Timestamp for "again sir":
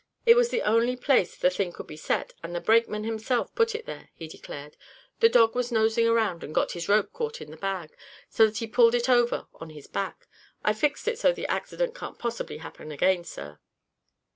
12.91-13.59